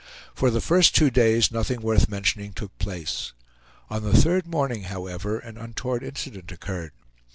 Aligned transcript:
For 0.33 0.49
the 0.49 0.61
first 0.61 0.95
two 0.95 1.11
days 1.11 1.51
nothing 1.51 1.79
worth 1.81 2.09
mentioning 2.09 2.53
took 2.53 2.75
place. 2.79 3.33
On 3.87 4.01
the 4.01 4.17
third 4.19 4.47
morning, 4.47 4.85
however, 4.85 5.37
an 5.37 5.57
untoward 5.59 6.01
incident 6.01 6.51
occurred. 6.51 6.93